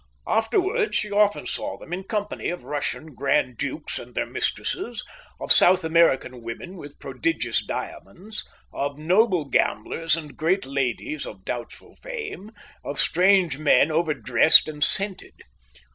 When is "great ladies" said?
10.35-11.27